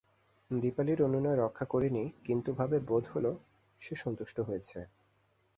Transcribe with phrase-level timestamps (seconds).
[0.51, 3.25] দীপালির অনুনয় রক্ষা করি নি কিন্তু ভাবে বোধ হল,
[3.81, 4.79] সে সন্তুষ্ট হয়েছে।